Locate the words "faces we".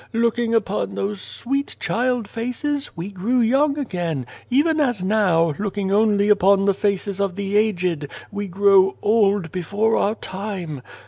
2.27-3.11